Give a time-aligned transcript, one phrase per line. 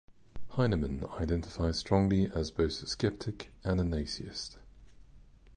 [0.53, 4.57] Hyneman identifies strongly as both a skeptic and an atheist.